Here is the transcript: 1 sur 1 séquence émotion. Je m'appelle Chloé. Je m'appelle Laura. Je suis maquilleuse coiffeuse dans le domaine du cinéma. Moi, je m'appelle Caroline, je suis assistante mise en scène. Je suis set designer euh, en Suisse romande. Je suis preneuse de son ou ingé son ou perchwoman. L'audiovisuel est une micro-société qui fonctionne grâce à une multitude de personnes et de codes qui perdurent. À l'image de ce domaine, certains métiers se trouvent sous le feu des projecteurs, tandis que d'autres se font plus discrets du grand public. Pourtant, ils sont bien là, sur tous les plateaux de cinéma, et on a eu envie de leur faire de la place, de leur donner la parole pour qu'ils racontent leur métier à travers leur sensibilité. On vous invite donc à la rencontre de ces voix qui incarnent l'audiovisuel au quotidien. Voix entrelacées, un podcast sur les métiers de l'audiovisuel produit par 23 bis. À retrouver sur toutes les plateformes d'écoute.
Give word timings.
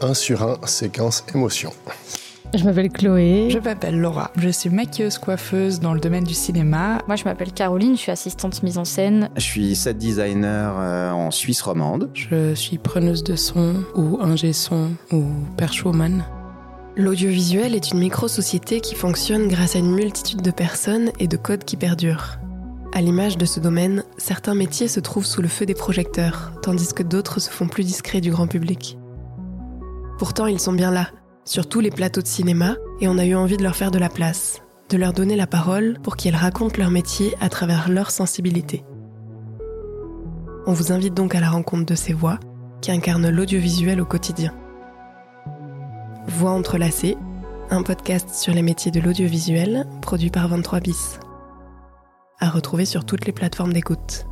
1 0.00 0.14
sur 0.14 0.42
1 0.42 0.66
séquence 0.66 1.24
émotion. 1.34 1.72
Je 2.54 2.64
m'appelle 2.64 2.90
Chloé. 2.90 3.48
Je 3.50 3.58
m'appelle 3.58 3.98
Laura. 3.98 4.30
Je 4.36 4.48
suis 4.48 4.70
maquilleuse 4.70 5.18
coiffeuse 5.18 5.80
dans 5.80 5.92
le 5.92 6.00
domaine 6.00 6.24
du 6.24 6.34
cinéma. 6.34 7.02
Moi, 7.06 7.16
je 7.16 7.24
m'appelle 7.24 7.52
Caroline, 7.52 7.96
je 7.96 8.00
suis 8.00 8.12
assistante 8.12 8.62
mise 8.62 8.78
en 8.78 8.84
scène. 8.84 9.30
Je 9.36 9.42
suis 9.42 9.74
set 9.74 9.98
designer 9.98 10.74
euh, 10.78 11.10
en 11.10 11.30
Suisse 11.30 11.60
romande. 11.60 12.10
Je 12.14 12.54
suis 12.54 12.78
preneuse 12.78 13.24
de 13.24 13.36
son 13.36 13.84
ou 13.94 14.18
ingé 14.20 14.52
son 14.52 14.90
ou 15.12 15.24
perchwoman. 15.56 16.24
L'audiovisuel 16.96 17.74
est 17.74 17.90
une 17.90 17.98
micro-société 17.98 18.80
qui 18.80 18.94
fonctionne 18.94 19.48
grâce 19.48 19.76
à 19.76 19.80
une 19.80 19.92
multitude 19.92 20.40
de 20.40 20.50
personnes 20.50 21.10
et 21.18 21.28
de 21.28 21.36
codes 21.36 21.64
qui 21.64 21.76
perdurent. 21.76 22.38
À 22.94 23.02
l'image 23.02 23.36
de 23.36 23.44
ce 23.44 23.60
domaine, 23.60 24.02
certains 24.16 24.54
métiers 24.54 24.88
se 24.88 25.00
trouvent 25.00 25.26
sous 25.26 25.42
le 25.42 25.48
feu 25.48 25.66
des 25.66 25.74
projecteurs, 25.74 26.52
tandis 26.62 26.94
que 26.94 27.02
d'autres 27.02 27.40
se 27.40 27.50
font 27.50 27.68
plus 27.68 27.84
discrets 27.84 28.22
du 28.22 28.30
grand 28.30 28.46
public. 28.46 28.96
Pourtant, 30.18 30.46
ils 30.46 30.60
sont 30.60 30.72
bien 30.72 30.90
là, 30.90 31.08
sur 31.44 31.68
tous 31.68 31.80
les 31.80 31.90
plateaux 31.90 32.22
de 32.22 32.26
cinéma, 32.26 32.76
et 33.00 33.08
on 33.08 33.18
a 33.18 33.26
eu 33.26 33.34
envie 33.34 33.56
de 33.56 33.62
leur 33.62 33.76
faire 33.76 33.90
de 33.90 33.98
la 33.98 34.08
place, 34.08 34.62
de 34.88 34.96
leur 34.96 35.12
donner 35.12 35.36
la 35.36 35.46
parole 35.46 35.98
pour 36.02 36.16
qu'ils 36.16 36.34
racontent 36.34 36.78
leur 36.78 36.90
métier 36.90 37.34
à 37.40 37.48
travers 37.48 37.88
leur 37.90 38.10
sensibilité. 38.10 38.84
On 40.66 40.72
vous 40.72 40.90
invite 40.90 41.14
donc 41.14 41.34
à 41.34 41.40
la 41.40 41.50
rencontre 41.50 41.86
de 41.86 41.94
ces 41.94 42.12
voix 42.12 42.40
qui 42.80 42.90
incarnent 42.90 43.28
l'audiovisuel 43.28 44.00
au 44.00 44.04
quotidien. 44.04 44.54
Voix 46.26 46.50
entrelacées, 46.50 47.16
un 47.70 47.82
podcast 47.82 48.30
sur 48.30 48.54
les 48.54 48.62
métiers 48.62 48.90
de 48.90 49.00
l'audiovisuel 49.00 49.86
produit 50.02 50.30
par 50.30 50.48
23 50.48 50.80
bis. 50.80 51.20
À 52.40 52.48
retrouver 52.48 52.84
sur 52.84 53.04
toutes 53.04 53.26
les 53.26 53.32
plateformes 53.32 53.72
d'écoute. 53.72 54.26